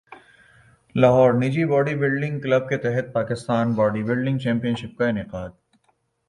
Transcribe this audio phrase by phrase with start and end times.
[0.95, 5.49] لاہور نجی body building club کے تحت Pakistan body building championship کا انعقاد